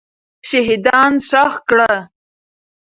شهیدان 0.49 1.13
ښخ 1.27 1.53
کړه. 1.67 1.93